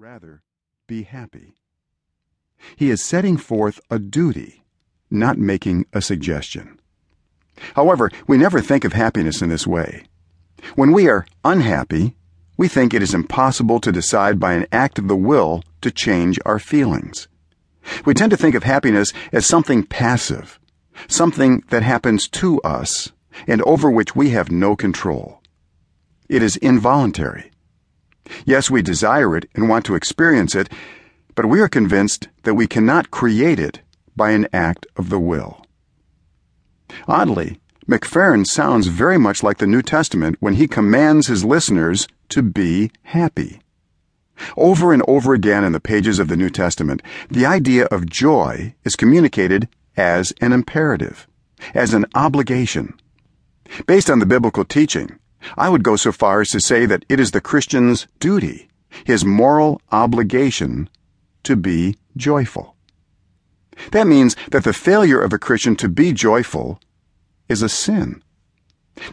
[0.00, 0.44] Rather,
[0.86, 1.56] be happy.
[2.76, 4.62] He is setting forth a duty,
[5.10, 6.78] not making a suggestion.
[7.74, 10.04] However, we never think of happiness in this way.
[10.76, 12.14] When we are unhappy,
[12.56, 16.38] we think it is impossible to decide by an act of the will to change
[16.46, 17.26] our feelings.
[18.04, 20.60] We tend to think of happiness as something passive,
[21.08, 23.10] something that happens to us
[23.48, 25.42] and over which we have no control.
[26.28, 27.50] It is involuntary.
[28.44, 30.68] Yes, we desire it and want to experience it,
[31.34, 33.80] but we are convinced that we cannot create it
[34.16, 35.64] by an act of the will.
[37.06, 42.42] Oddly, McFerrin sounds very much like the New Testament when he commands his listeners to
[42.42, 43.60] be happy.
[44.56, 48.74] Over and over again in the pages of the New Testament, the idea of joy
[48.84, 51.26] is communicated as an imperative,
[51.74, 52.94] as an obligation.
[53.86, 55.18] Based on the biblical teaching,
[55.56, 58.68] I would go so far as to say that it is the Christian's duty,
[59.04, 60.88] his moral obligation,
[61.44, 62.74] to be joyful.
[63.92, 66.80] That means that the failure of a Christian to be joyful
[67.48, 68.22] is a sin.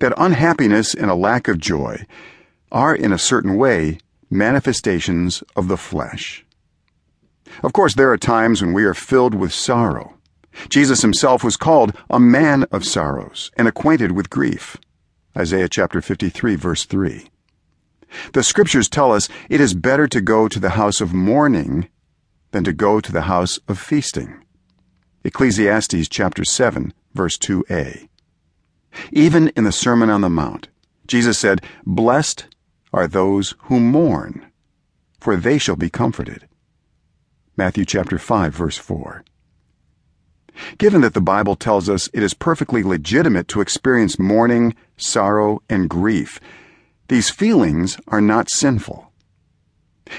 [0.00, 2.06] That unhappiness and a lack of joy
[2.72, 3.98] are, in a certain way,
[4.30, 6.44] manifestations of the flesh.
[7.62, 10.14] Of course, there are times when we are filled with sorrow.
[10.68, 14.76] Jesus himself was called a man of sorrows and acquainted with grief.
[15.36, 17.26] Isaiah chapter 53 verse 3.
[18.32, 21.88] The scriptures tell us it is better to go to the house of mourning
[22.52, 24.44] than to go to the house of feasting.
[25.24, 28.08] Ecclesiastes chapter 7 verse 2a.
[29.10, 30.68] Even in the Sermon on the Mount,
[31.08, 32.46] Jesus said, "Blessed
[32.92, 34.46] are those who mourn,
[35.18, 36.46] for they shall be comforted."
[37.56, 39.24] Matthew chapter 5 verse 4.
[40.78, 45.88] Given that the Bible tells us it is perfectly legitimate to experience mourning, sorrow, and
[45.88, 46.40] grief,
[47.08, 49.10] these feelings are not sinful.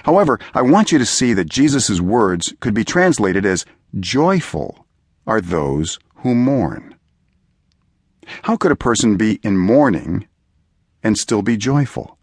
[0.04, 3.66] However, I want you to see that Jesus' words could be translated as
[4.00, 4.86] joyful
[5.28, 6.96] are those who mourn.
[8.44, 10.28] How could a person be in mourning
[11.04, 12.18] and still be joyful?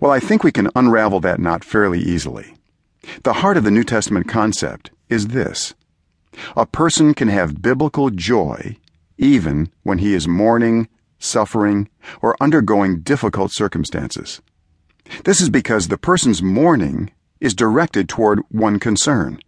[0.00, 2.54] Well, I think we can unravel that knot fairly easily.
[3.22, 5.74] The heart of the New Testament concept is this
[6.56, 8.76] a person can have biblical joy
[9.20, 10.88] even when he is mourning,
[11.18, 11.88] suffering,
[12.22, 14.40] or undergoing difficult circumstances.
[15.24, 19.38] This is because the person's mourning is directed toward one concern.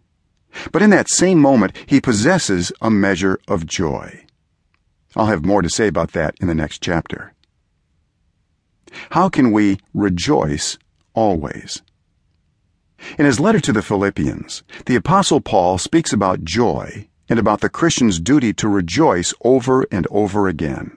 [0.71, 4.25] But in that same moment, he possesses a measure of joy.
[5.15, 7.33] I'll have more to say about that in the next chapter.
[9.11, 10.77] How can we rejoice
[11.15, 11.81] always?
[13.17, 17.67] In his letter to the Philippians, the Apostle Paul speaks about joy and about the
[17.69, 20.95] Christian's duty to rejoice over and over again.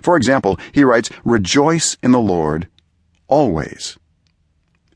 [0.00, 2.68] For example, he writes, Rejoice in the Lord
[3.26, 3.98] always.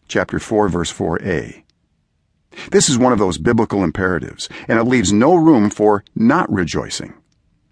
[0.07, 1.65] Chapter 4, verse 4a.
[2.71, 7.15] This is one of those biblical imperatives, and it leaves no room for not rejoicing.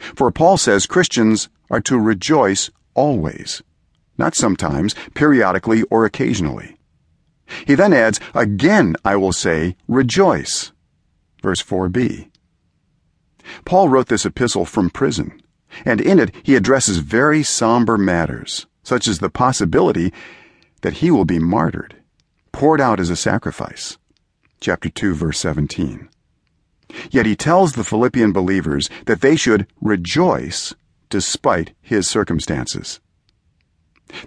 [0.01, 3.63] For Paul says Christians are to rejoice always,
[4.19, 6.79] not sometimes, periodically, or occasionally.
[7.65, 10.73] He then adds, Again I will say, rejoice.
[11.45, 12.32] Verse 4b.
[13.65, 15.41] Paul wrote this epistle from prison,
[15.85, 20.13] and in it he addresses very somber matters, such as the possibility
[20.83, 21.97] that he will be martyred,
[22.53, 23.99] poured out as a sacrifice.
[24.61, 26.09] Chapter 2, verse 17.
[27.11, 30.75] Yet he tells the Philippian believers that they should rejoice
[31.09, 33.01] despite his circumstances.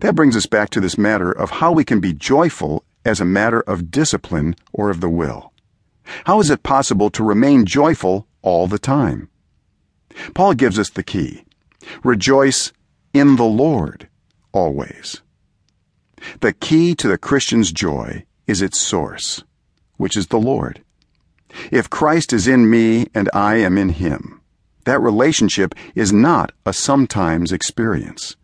[0.01, 3.25] That brings us back to this matter of how we can be joyful as a
[3.25, 5.51] matter of discipline or of the will.
[6.25, 9.29] How is it possible to remain joyful all the time?
[10.33, 11.43] Paul gives us the key
[12.03, 12.73] rejoice
[13.13, 14.09] in the Lord
[14.51, 15.21] always.
[16.39, 19.43] The key to the Christian's joy is its source,
[19.97, 20.83] which is the Lord.
[21.71, 24.41] If Christ is in me and I am in him,
[24.85, 28.35] that relationship is not a sometimes experience.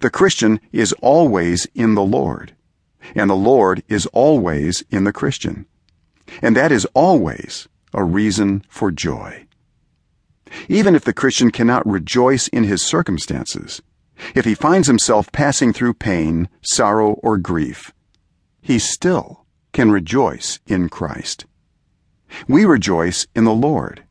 [0.00, 2.54] The Christian is always in the Lord
[3.14, 5.66] and the Lord is always in the Christian.
[6.42, 9.46] And that is always a reason for joy.
[10.68, 13.82] Even if the Christian cannot rejoice in his circumstances,
[14.34, 17.92] if he finds himself passing through pain, sorrow, or grief,
[18.60, 21.46] he still can rejoice in Christ.
[22.46, 24.04] We rejoice in the Lord,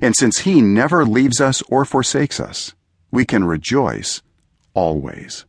[0.00, 2.74] and since he never leaves us or forsakes us,
[3.10, 4.22] we can rejoice
[4.74, 5.44] always.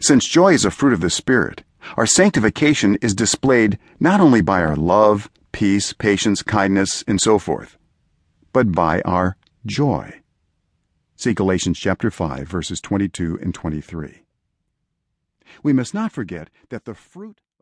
[0.00, 1.62] Since joy is a fruit of the Spirit,
[1.96, 7.78] our sanctification is displayed not only by our love, peace, patience, kindness, and so forth,
[8.52, 9.36] but by our
[9.66, 10.20] joy.
[11.16, 14.24] See Galatians chapter 5 verses 22 and 23.
[15.62, 17.40] We must not forget that the fruit